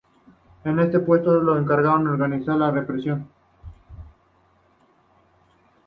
En 0.63 0.79
este 0.79 0.97
puesto 0.99 1.31
se 1.31 1.61
encargó 1.61 1.99
de 1.99 2.09
organizar 2.09 2.55
la 2.55 2.71
represión. 2.71 3.27